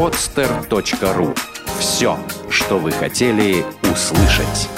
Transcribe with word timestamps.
podster.ru. 0.00 1.38
Все, 1.78 2.18
что 2.48 2.78
вы 2.78 2.90
хотели 2.90 3.62
услышать. 3.82 4.70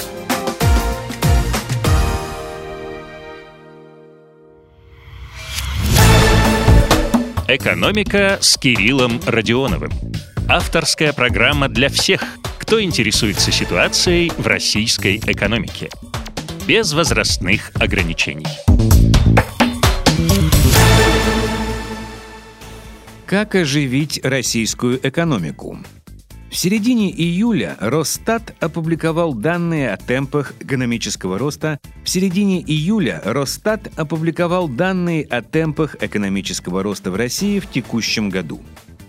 «Экономика» 7.47 8.39
с 8.41 8.59
Кириллом 8.59 9.21
Родионовым. 9.25 9.93
Авторская 10.49 11.13
программа 11.13 11.69
для 11.69 11.89
всех, 11.89 12.25
кто 12.59 12.83
интересуется 12.83 13.53
ситуацией 13.53 14.33
в 14.37 14.45
российской 14.49 15.19
экономике. 15.19 15.89
Без 16.67 16.93
возрастных 16.95 17.71
ограничений. 17.77 18.72
Как 23.33 23.55
оживить 23.55 24.21
российскую 24.23 25.01
экономику? 25.09 25.79
В 26.51 26.55
середине 26.55 27.11
июля 27.11 27.79
Росстат 27.81 28.55
опубликовал 28.61 29.33
данные 29.33 29.91
о 29.91 29.97
темпах 29.97 30.53
экономического 30.61 31.39
роста. 31.39 31.81
В 32.05 32.11
середине 32.11 32.61
июля 32.61 33.23
Росстат 33.25 33.91
опубликовал 33.97 34.69
данные 34.69 35.25
о 35.25 35.41
темпах 35.41 35.97
экономического 36.03 36.83
роста 36.83 37.11
в 37.11 37.17
России 37.17 37.59
в 37.59 37.71
текущем 37.71 38.29
году 38.29 38.61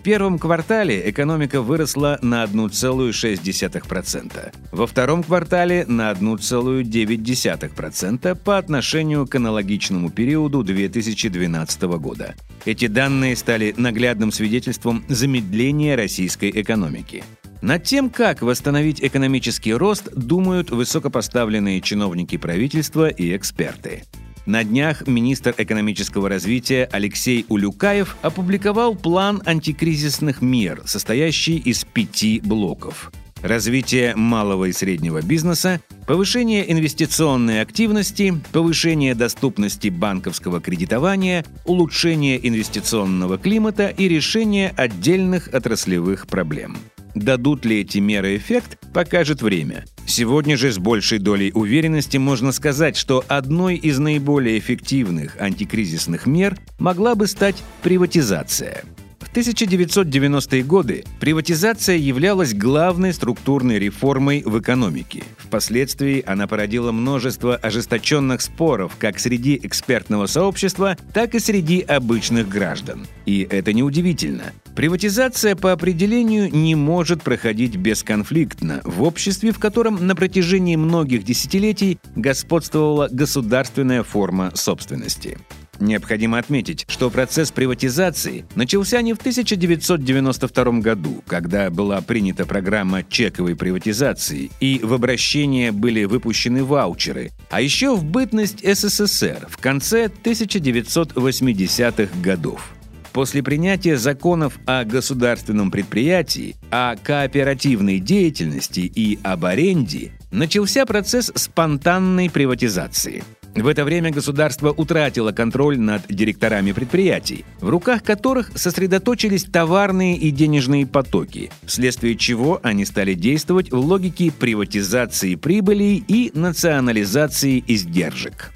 первом 0.04 0.38
квартале 0.38 1.10
экономика 1.10 1.60
выросла 1.62 2.18
на 2.20 2.44
1,6%, 2.44 4.52
во 4.70 4.86
втором 4.86 5.24
квартале 5.24 5.84
на 5.86 6.12
1,9% 6.12 8.34
по 8.36 8.58
отношению 8.58 9.26
к 9.26 9.34
аналогичному 9.34 10.10
периоду 10.10 10.62
2012 10.62 11.82
года. 11.98 12.36
Эти 12.66 12.86
данные 12.86 13.34
стали 13.34 13.74
наглядным 13.76 14.30
свидетельством 14.30 15.04
замедления 15.08 15.96
российской 15.96 16.50
экономики. 16.50 17.24
Над 17.62 17.84
тем, 17.84 18.10
как 18.10 18.42
восстановить 18.42 19.02
экономический 19.02 19.72
рост, 19.72 20.12
думают 20.14 20.70
высокопоставленные 20.70 21.80
чиновники 21.80 22.36
правительства 22.36 23.08
и 23.08 23.34
эксперты. 23.34 24.02
На 24.46 24.62
днях 24.62 25.06
министр 25.06 25.54
экономического 25.56 26.28
развития 26.28 26.88
Алексей 26.92 27.46
Улюкаев 27.48 28.16
опубликовал 28.20 28.94
план 28.94 29.42
антикризисных 29.46 30.42
мер, 30.42 30.82
состоящий 30.84 31.56
из 31.56 31.84
пяти 31.84 32.40
блоков. 32.44 33.10
Развитие 33.42 34.14
малого 34.16 34.66
и 34.66 34.72
среднего 34.72 35.22
бизнеса, 35.22 35.80
повышение 36.06 36.70
инвестиционной 36.70 37.62
активности, 37.62 38.34
повышение 38.52 39.14
доступности 39.14 39.88
банковского 39.88 40.60
кредитования, 40.60 41.44
улучшение 41.64 42.46
инвестиционного 42.46 43.38
климата 43.38 43.88
и 43.88 44.08
решение 44.08 44.74
отдельных 44.76 45.48
отраслевых 45.52 46.26
проблем– 46.26 46.76
Дадут 47.14 47.64
ли 47.64 47.80
эти 47.80 47.98
меры 47.98 48.36
эффект, 48.36 48.76
покажет 48.92 49.40
время. 49.40 49.84
Сегодня 50.16 50.56
же 50.56 50.70
с 50.70 50.78
большей 50.78 51.18
долей 51.18 51.50
уверенности 51.52 52.18
можно 52.18 52.52
сказать, 52.52 52.96
что 52.96 53.24
одной 53.26 53.74
из 53.74 53.98
наиболее 53.98 54.60
эффективных 54.60 55.40
антикризисных 55.40 56.26
мер 56.26 56.56
могла 56.78 57.16
бы 57.16 57.26
стать 57.26 57.56
приватизация– 57.82 58.84
1990-е 59.34 60.62
годы 60.62 61.04
приватизация 61.18 61.96
являлась 61.96 62.54
главной 62.54 63.12
структурной 63.12 63.80
реформой 63.80 64.44
в 64.46 64.60
экономике. 64.60 65.24
Впоследствии 65.38 66.22
она 66.24 66.46
породила 66.46 66.92
множество 66.92 67.56
ожесточенных 67.56 68.40
споров 68.42 68.92
как 68.96 69.18
среди 69.18 69.58
экспертного 69.60 70.26
сообщества, 70.26 70.96
так 71.12 71.34
и 71.34 71.40
среди 71.40 71.80
обычных 71.80 72.48
граждан. 72.48 73.08
И 73.26 73.44
это 73.50 73.72
неудивительно. 73.72 74.52
Приватизация 74.76 75.56
по 75.56 75.72
определению 75.72 76.48
не 76.54 76.76
может 76.76 77.22
проходить 77.22 77.74
бесконфликтно 77.74 78.82
в 78.84 79.02
обществе, 79.02 79.50
в 79.50 79.58
котором 79.58 80.06
на 80.06 80.14
протяжении 80.14 80.76
многих 80.76 81.24
десятилетий 81.24 81.98
господствовала 82.14 83.08
государственная 83.10 84.04
форма 84.04 84.52
собственности. 84.54 85.38
Необходимо 85.80 86.38
отметить, 86.38 86.84
что 86.88 87.10
процесс 87.10 87.50
приватизации 87.50 88.44
начался 88.54 89.00
не 89.02 89.12
в 89.12 89.18
1992 89.18 90.64
году, 90.80 91.22
когда 91.26 91.70
была 91.70 92.00
принята 92.00 92.46
программа 92.46 93.02
чековой 93.02 93.56
приватизации 93.56 94.50
и 94.60 94.80
в 94.82 94.92
обращение 94.92 95.72
были 95.72 96.04
выпущены 96.04 96.64
ваучеры, 96.64 97.32
а 97.50 97.60
еще 97.60 97.96
в 97.96 98.04
бытность 98.04 98.64
СССР 98.64 99.46
в 99.48 99.58
конце 99.58 100.06
1980-х 100.06 102.20
годов. 102.20 102.70
После 103.12 103.44
принятия 103.44 103.96
законов 103.96 104.58
о 104.66 104.84
государственном 104.84 105.70
предприятии, 105.70 106.56
о 106.72 106.96
кооперативной 106.96 108.00
деятельности 108.00 108.80
и 108.80 109.20
об 109.22 109.44
аренде 109.44 110.10
начался 110.32 110.84
процесс 110.84 111.30
спонтанной 111.34 112.28
приватизации– 112.28 113.22
в 113.54 113.66
это 113.66 113.84
время 113.84 114.10
государство 114.10 114.70
утратило 114.70 115.32
контроль 115.32 115.78
над 115.78 116.02
директорами 116.08 116.72
предприятий, 116.72 117.44
в 117.60 117.68
руках 117.68 118.02
которых 118.02 118.50
сосредоточились 118.54 119.44
товарные 119.44 120.16
и 120.16 120.30
денежные 120.30 120.86
потоки, 120.86 121.50
вследствие 121.64 122.16
чего 122.16 122.60
они 122.62 122.84
стали 122.84 123.14
действовать 123.14 123.70
в 123.70 123.78
логике 123.78 124.32
приватизации 124.32 125.36
прибыли 125.36 126.02
и 126.06 126.30
национализации 126.34 127.62
издержек. 127.66 128.52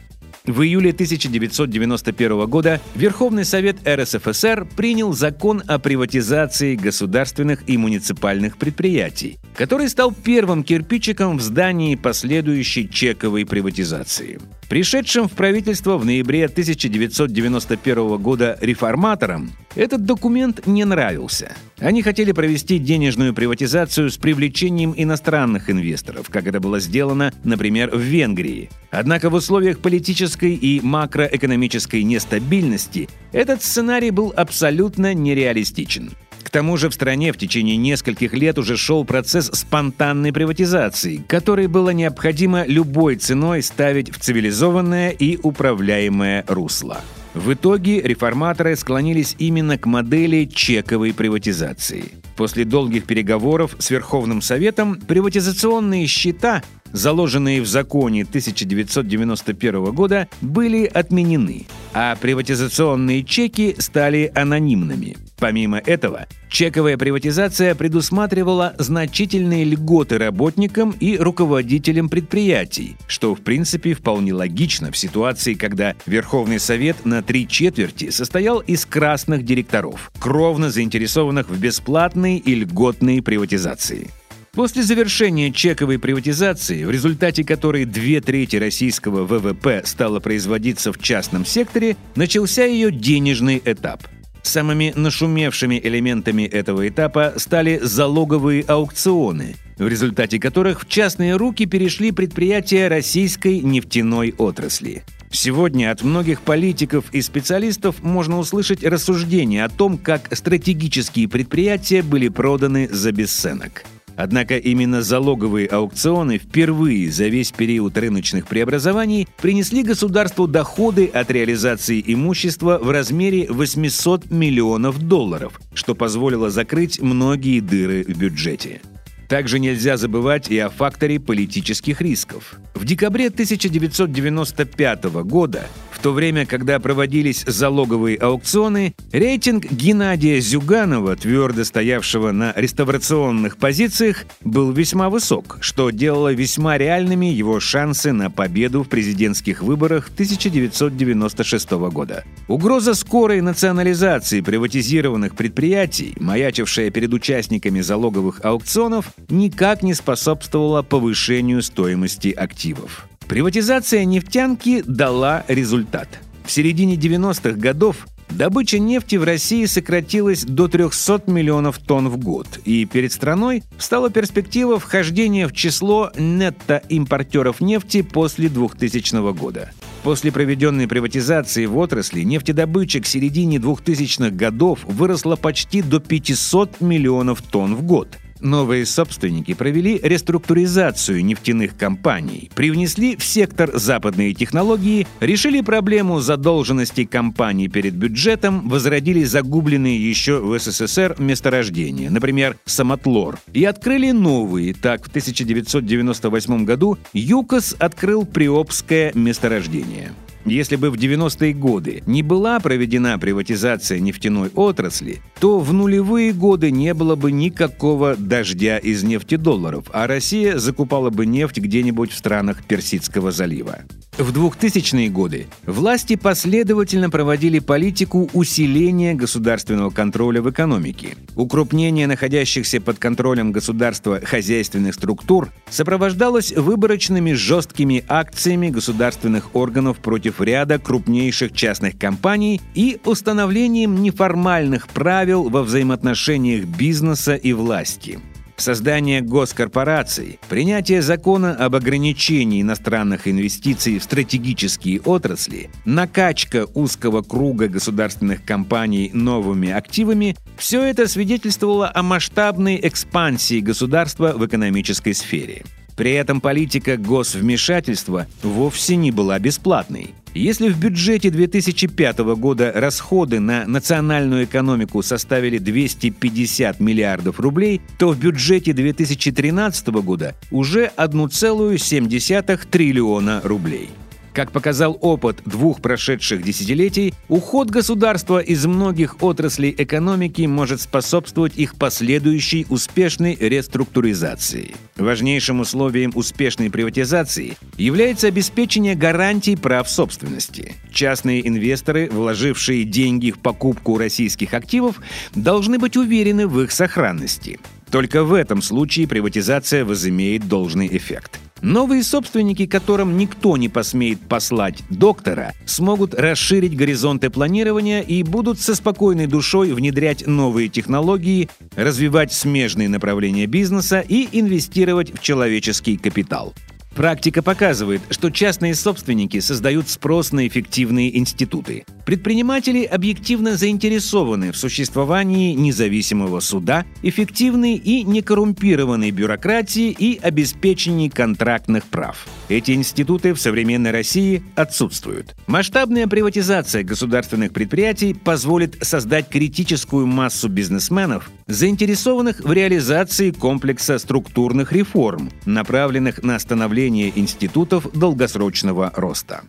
В 0.48 0.62
июле 0.62 0.92
1991 0.92 2.47
года 2.47 2.80
Верховный 2.94 3.44
Совет 3.44 3.76
РСФСР 3.86 4.66
принял 4.76 5.12
закон 5.12 5.62
о 5.66 5.78
приватизации 5.78 6.75
государственных 6.75 7.69
и 7.69 7.76
муниципальных 7.76 8.56
предприятий, 8.56 9.38
который 9.59 9.89
стал 9.89 10.13
первым 10.13 10.63
кирпичиком 10.63 11.37
в 11.37 11.43
здании 11.43 11.97
последующей 11.97 12.89
чековой 12.89 13.45
приватизации. 13.45 14.39
Пришедшим 14.69 15.29
в 15.29 15.33
правительство 15.33 15.99
в 15.99 16.05
ноябре 16.05 16.45
1991 16.45 18.19
года 18.19 18.57
реформаторам 18.61 19.51
этот 19.75 20.05
документ 20.05 20.69
не 20.69 20.85
нравился. 20.85 21.57
Они 21.81 22.03
хотели 22.03 22.31
провести 22.31 22.79
денежную 22.79 23.35
приватизацию 23.35 24.11
с 24.11 24.17
привлечением 24.17 24.95
иностранных 24.97 25.71
инвесторов, 25.71 26.29
как 26.31 26.47
это 26.47 26.61
было 26.61 26.79
сделано, 26.79 27.33
например, 27.43 27.91
в 27.91 27.99
Венгрии. 27.99 28.71
Однако 28.93 29.29
в 29.29 29.35
условиях 29.35 29.81
политической 29.81 30.55
и 30.55 30.81
макроэкономической 30.81 32.05
нестабильности 32.05 33.09
этот 33.33 33.65
сценарий 33.65 34.13
был 34.13 34.33
абсолютно 34.37 35.15
нереалистичен. 35.15 36.13
К 36.48 36.50
тому 36.50 36.78
же 36.78 36.88
в 36.88 36.94
стране 36.94 37.31
в 37.34 37.36
течение 37.36 37.76
нескольких 37.76 38.32
лет 38.32 38.59
уже 38.59 38.78
шел 38.78 39.04
процесс 39.04 39.50
спонтанной 39.53 40.32
приватизации, 40.32 41.22
который 41.28 41.66
было 41.66 41.91
необходимо 41.91 42.64
любой 42.66 43.16
ценой 43.16 43.62
ставить 43.62 44.10
в 44.10 44.19
цивилизованное 44.19 45.10
и 45.10 45.36
управляемое 45.42 46.47
русло. 46.48 47.03
В 47.34 47.53
итоге 47.53 48.00
реформаторы 48.00 48.76
склонились 48.76 49.36
именно 49.38 49.76
к 49.76 49.84
модели 49.84 50.47
чековой 50.47 51.12
приватизации. 51.12 52.12
После 52.34 52.65
долгих 52.65 53.04
переговоров 53.04 53.76
с 53.78 53.91
Верховным 53.91 54.41
Советом 54.41 54.94
приватизационные 54.94 56.06
счета, 56.06 56.62
заложенные 56.93 57.62
в 57.62 57.66
законе 57.66 58.22
1991 58.22 59.84
года, 59.93 60.28
были 60.41 60.84
отменены, 60.87 61.66
а 61.93 62.16
приватизационные 62.16 63.25
чеки 63.25 63.76
стали 63.78 64.31
анонимными. 64.34 65.16
Помимо 65.38 65.78
этого, 65.78 66.27
чековая 66.48 66.98
приватизация 66.98 67.75
предусматривала 67.77 68.75
значительные 68.78 69.65
льготы 69.65 70.19
работникам 70.19 70.91
и 70.98 71.16
руководителям 71.16 72.09
предприятий, 72.09 72.97
что 73.06 73.34
в 73.34 73.43
принципе 73.43 73.94
вполне 73.94 74.34
логично 74.34 74.91
в 74.91 74.97
ситуации, 74.97 75.54
когда 75.54 75.94
Верховный 76.06 76.59
Совет 76.59 77.04
на 77.04 77.22
три 77.22 77.47
четверти 77.47 78.10
состоял 78.10 78.59
из 78.59 78.84
красных 78.84 79.44
директоров, 79.44 80.10
кровно 80.19 80.71
заинтересованных 80.71 81.48
в 81.48 81.59
бесплатной 81.59 82.38
и 82.38 82.54
льготной 82.56 83.22
приватизации. 83.22 84.10
После 84.59 84.83
завершения 84.83 85.53
чековой 85.53 86.01
приватизации, 86.01 86.83
в 86.83 86.91
результате 86.91 87.45
которой 87.45 87.84
две 87.84 88.21
трети 88.21 88.57
российского 88.57 89.25
ВВП 89.25 89.83
стало 89.84 90.19
производиться 90.19 90.93
в 90.93 90.99
частном 90.99 91.47
секторе, 91.47 91.97
начался 92.16 92.65
ее 92.65 92.91
денежный 92.91 93.63
этап– 93.65 94.03
Самыми 94.43 94.95
нашумевшими 94.97 95.78
элементами 95.83 96.43
этого 96.43 96.89
этапа 96.89 97.34
стали 97.37 97.78
залоговые 97.83 98.63
аукционы, 98.63 99.57
в 99.77 99.87
результате 99.87 100.41
которых 100.41 100.83
в 100.83 100.89
частные 100.89 101.37
руки 101.37 101.66
перешли 101.66 102.13
предприятия 102.13 102.89
российской 102.89 103.61
нефтяной 103.61 104.34
отрасли. 104.39 105.04
Сегодня 105.31 105.91
от 105.93 106.03
многих 106.03 106.41
политиков 106.41 107.04
и 107.13 107.21
специалистов 107.21 108.03
можно 108.03 108.39
услышать 108.39 108.83
рассуждения 108.83 109.65
о 109.65 109.69
том, 109.69 109.99
как 109.99 110.34
стратегические 110.34 111.28
предприятия 111.28 112.03
были 112.03 112.28
проданы 112.28 112.89
за 112.91 113.13
бесценок. 113.13 113.84
Однако 114.18 114.56
именно 114.56 115.00
залоговые 115.00 115.68
аукционы 115.68 116.38
впервые 116.38 117.09
за 117.09 117.28
весь 117.28 117.53
период 117.53 117.97
рыночных 117.97 118.48
преобразований 118.48 119.28
принесли 119.41 119.84
государству 119.84 120.48
доходы 120.48 121.06
от 121.06 121.30
реализации 121.30 122.03
имущества 122.04 122.80
в 122.82 122.91
размере 122.91 123.47
800 123.48 124.28
миллионов 124.32 124.98
долларов, 124.98 125.60
что 125.72 125.94
позволило 125.94 126.50
закрыть 126.50 127.00
многие 127.00 127.60
дыры 127.60 128.03
в 128.03 128.18
бюджете. 128.18 128.80
Также 129.28 129.60
нельзя 129.60 129.97
забывать 129.97 130.50
и 130.50 130.59
о 130.59 130.68
факторе 130.68 131.20
политических 131.20 132.00
рисков. 132.00 132.59
В 132.74 132.84
декабре 132.84 133.28
1995 133.28 135.04
года, 135.22 135.68
в 135.98 136.00
то 136.00 136.12
время, 136.12 136.47
когда 136.47 136.78
проводились 136.78 137.42
залоговые 137.45 138.18
аукционы, 138.18 138.95
рейтинг 139.10 139.65
Геннадия 139.65 140.39
Зюганова, 140.39 141.16
твердо 141.16 141.65
стоявшего 141.65 142.30
на 142.30 142.53
реставрационных 142.54 143.56
позициях, 143.56 144.24
был 144.42 144.71
весьма 144.71 145.10
высок, 145.10 145.59
что 145.60 145.91
делало 145.91 146.33
весьма 146.33 146.78
реальными 146.78 147.27
его 147.27 147.59
шансы 147.59 148.12
на 148.12 148.30
победу 148.30 148.84
в 148.84 148.89
президентских 148.89 149.60
выборах 149.60 150.10
1996 150.12 151.71
года. 151.91 152.22
Угроза 152.47 152.94
скорой 152.94 153.41
национализации 153.41 154.41
приватизированных 154.41 155.34
предприятий, 155.34 156.15
маячившая 156.21 156.91
перед 156.91 157.12
участниками 157.12 157.80
залоговых 157.80 158.44
аукционов, 158.44 159.12
никак 159.28 159.83
не 159.83 159.94
способствовала 159.94 160.83
повышению 160.83 161.60
стоимости 161.60 162.28
активов. 162.28 163.09
Приватизация 163.28 164.07
нефтянки 164.07 164.83
дала 164.86 165.45
результат. 165.48 166.09
В 166.45 166.51
середине 166.51 166.97
90-х 166.97 167.59
годов 167.59 168.07
Добыча 168.30 168.78
нефти 168.78 169.16
в 169.16 169.25
России 169.25 169.65
сократилась 169.65 170.45
до 170.45 170.69
300 170.69 171.22
миллионов 171.28 171.78
тонн 171.78 172.10
в 172.10 172.19
год, 172.19 172.47
и 172.66 172.84
перед 172.84 173.10
страной 173.10 173.63
стала 173.78 174.10
перспектива 174.10 174.78
вхождения 174.78 175.48
в 175.48 175.54
число 175.54 176.13
нетто-импортеров 176.16 177.63
нефти 177.63 178.03
после 178.03 178.51
2000 178.51 179.33
года. 179.33 179.72
После 180.03 180.30
проведенной 180.30 180.86
приватизации 180.86 181.65
в 181.65 181.78
отрасли 181.78 182.21
нефтедобыча 182.21 183.01
к 183.01 183.07
середине 183.07 183.57
2000-х 183.57 184.30
годов 184.30 184.80
выросла 184.84 185.36
почти 185.36 185.80
до 185.80 185.98
500 185.98 186.83
миллионов 186.83 187.41
тонн 187.41 187.77
в 187.77 187.83
год– 187.83 188.09
Новые 188.41 188.87
собственники 188.87 189.55
провели 189.55 189.99
реструктуризацию 190.03 191.25
нефтяных 191.25 191.77
компаний, 191.77 192.51
привнесли 192.55 193.17
в 193.17 193.25
сектор 193.25 193.77
западные 193.77 194.35
технологии, 194.35 195.07
решили 195.21 195.61
проблему 195.61 196.21
задолженности 196.21 197.05
компаний 197.05 197.69
перед 197.69 197.95
бюджетом, 197.95 198.69
возродили 198.69 199.25
загубленные 199.25 199.99
еще 199.99 200.41
в 200.41 200.59
СССР 200.59 201.17
месторождения, 201.19 202.11
например, 202.11 202.57
Самотлор, 202.65 203.39
и 203.53 203.65
открыли 203.65 204.11
новые. 204.13 204.75
Так, 204.75 205.05
в 205.05 205.09
1998 205.09 206.65
году 206.65 206.99
ЮКОС 207.13 207.77
открыл 207.79 208.25
Приобское 208.25 209.13
месторождение. 209.15 210.13
Если 210.45 210.77
бы 210.77 210.91
в 210.91 210.95
90-е 210.95 211.53
годы 211.53 212.03
не 212.07 212.23
была 212.23 212.61
проведена 212.61 213.19
приватизация 213.19 213.99
нефтяной 213.99 214.51
отрасли, 214.55 215.21
то 215.41 215.59
в 215.59 215.73
нулевые 215.73 216.33
годы 216.33 216.71
не 216.71 216.95
было 216.95 217.17
бы 217.17 217.33
никакого 217.33 218.17
дождя 218.17 218.79
из 218.79 219.03
нефтедолларов, 219.03 219.87
а 219.93 220.07
Россия 220.07 220.59
закупала 220.59 221.11
бы 221.11 221.27
нефть 221.27 221.59
где-нибудь 221.59 222.13
в 222.13 222.17
странах 222.17 222.65
Персидского 222.65 223.33
залива. 223.33 223.81
В 224.19 224.33
2000-е 224.33 225.11
годы 225.11 225.47
власти 225.65 226.17
последовательно 226.17 227.09
проводили 227.09 227.61
политику 227.61 228.29
усиления 228.33 229.15
государственного 229.15 229.91
контроля 229.91 230.43
в 230.43 230.51
экономике. 230.51 231.17
Укрупнение 231.37 232.09
находящихся 232.09 232.81
под 232.81 232.99
контролем 232.99 233.53
государства 233.53 234.21
хозяйственных 234.21 234.95
структур 234.95 235.51
сопровождалось 235.71 236.51
выборочными 236.53 237.33
жесткими 237.33 238.05
акциями 238.09 238.71
государственных 238.71 239.55
органов 239.55 239.99
против 239.99 240.38
ряда 240.41 240.79
крупнейших 240.79 241.53
частных 241.53 241.99
компаний 241.99 242.61
и 242.75 243.01
установлением 243.05 244.03
неформальных 244.03 244.89
правил 244.89 245.49
во 245.49 245.63
взаимоотношениях 245.63 246.65
бизнеса 246.65 247.35
и 247.35 247.53
власти 247.53 248.19
создание 248.61 249.21
госкорпораций, 249.21 250.39
принятие 250.49 251.03
закона 251.03 251.55
об 251.55 251.75
ограничении 251.75 252.63
иностранных 252.63 253.29
инвестиций 253.29 253.99
в 253.99 254.03
стратегические 254.03 255.01
отрасли, 255.01 255.71
накачка 255.85 256.67
узкого 256.75 257.23
круга 257.23 257.69
государственных 257.69 258.45
компаний 258.45 259.11
новыми 259.12 259.71
активами– 259.71 260.37
все 260.57 260.83
это 260.83 261.07
свидетельствовало 261.07 261.90
о 261.95 262.02
масштабной 262.02 262.81
экспансии 262.83 263.61
государства 263.61 264.33
в 264.37 264.45
экономической 264.45 265.14
сфере. 265.14 265.62
При 265.99 266.12
этом 266.12 266.40
политика 266.40 266.97
госвмешательства 266.97 268.28
вовсе 268.45 268.95
не 268.95 269.11
была 269.11 269.37
бесплатной. 269.40 270.14
Если 270.33 270.68
в 270.68 270.78
бюджете 270.78 271.30
2005 271.30 272.18
года 272.37 272.71
расходы 272.73 273.40
на 273.40 273.66
национальную 273.66 274.45
экономику 274.45 275.02
составили 275.02 275.59
250 275.59 276.78
миллиардов 276.78 277.40
рублей, 277.40 277.80
то 277.99 278.11
в 278.11 278.18
бюджете 278.21 278.73
2013 278.73 279.88
года 279.88 280.37
уже 280.52 280.92
1,7 280.97 282.68
триллиона 282.71 283.40
рублей. 283.42 283.90
Как 284.38 284.52
показал 284.52 284.97
опыт 285.00 285.43
двух 285.47 285.83
прошедших 285.83 286.45
десятилетий, 286.45 287.12
уход 287.26 287.71
государства 287.71 288.38
из 288.38 288.67
многих 288.67 289.21
отраслей 289.21 289.75
экономики 289.76 290.43
может 290.43 290.81
способствовать 290.81 291.57
их 291.57 291.75
последующей 291.75 292.64
успешной 292.69 293.35
реструктуризации. 293.35 294.76
Важнейшим 294.97 295.59
условием 295.59 296.12
успешной 296.14 296.71
приватизации 296.71 297.57
является 297.76 298.29
обеспечение 298.29 298.95
гарантий 298.95 299.57
прав 299.57 299.90
собственности. 299.90 300.76
Частные 300.93 301.49
инвесторы, 301.49 302.09
вложившие 302.09 302.85
деньги 302.85 303.33
в 303.33 303.40
покупку 303.40 303.99
российских 303.99 304.55
активов, 304.55 305.00
должны 305.35 305.81
быть 305.81 305.97
уверены 305.97 306.47
в 306.47 306.61
их 306.61 306.71
сохранности. 306.71 307.59
Только 307.90 308.23
в 308.23 308.35
этом 308.35 308.62
случае 308.62 309.09
приватизация 309.09 309.85
возымеет 309.85 310.47
должный 310.47 310.87
эффект. 310.87 311.40
Новые 311.62 312.02
собственники, 312.02 312.66
которым 312.66 313.16
никто 313.16 313.57
не 313.57 313.69
посмеет 313.69 314.21
послать 314.21 314.83
доктора, 314.90 315.55
смогут 315.66 316.14
расширить 316.14 316.76
горизонты 316.76 317.31
планирования 317.31 318.00
и 318.00 318.23
будут 318.23 318.61
со 318.61 318.75
спокойной 318.75 319.26
душой 319.26 319.73
внедрять 319.73 320.26
новые 320.26 320.69
технологии, 320.69 321.49
развивать 321.75 322.33
смежные 322.33 322.88
направления 322.88 323.47
бизнеса 323.47 324.00
и 324.00 324.28
инвестировать 324.33 325.12
в 325.19 325.23
человеческий 325.23 325.97
капитал. 325.97 326.55
Практика 326.99 327.45
показывает, 327.45 328.02
что 328.11 328.28
частные 328.28 328.75
собственники 328.75 329.38
создают 329.38 329.88
спрос 329.88 330.33
на 330.33 330.49
эффективные 330.49 331.16
институты. 331.16 331.85
Предприниматели 332.04 332.83
объективно 332.83 333.56
заинтересованы 333.56 334.50
в 334.50 334.56
существовании 334.56 335.52
независимого 335.52 336.40
суда, 336.40 336.85
эффективной 337.02 337.76
и 337.76 338.02
некоррумпированной 338.02 339.12
бюрократии 339.12 339.94
и 339.96 340.18
обеспечении 340.18 341.08
контрактных 341.08 341.84
прав. 341.84 342.26
Эти 342.49 342.73
институты 342.73 343.32
в 343.32 343.40
современной 343.40 343.92
России 343.92 344.42
отсутствуют. 344.56 345.37
Масштабная 345.46 346.08
приватизация 346.08 346.82
государственных 346.82 347.52
предприятий 347.52 348.12
позволит 348.12 348.76
создать 348.84 349.28
критическую 349.28 350.06
массу 350.06 350.49
бизнесменов, 350.49 351.30
заинтересованных 351.46 352.40
в 352.40 352.52
реализации 352.52 353.30
комплекса 353.30 353.99
структурных 353.99 354.73
реформ, 354.73 355.30
направленных 355.44 356.25
на 356.25 356.38
становление 356.40 356.88
институтов 356.88 357.90
долгосрочного 357.92 358.92
роста. 358.95 359.42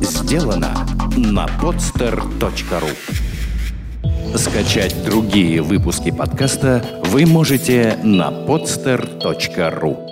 Сделано 0.00 0.86
на 1.16 1.46
podster.ru 1.46 2.90
Скачать 4.36 5.04
другие 5.04 5.60
выпуски 5.60 6.10
подкаста 6.10 7.02
вы 7.06 7.26
можете 7.26 7.98
на 8.04 8.30
podster.ru 8.30 10.09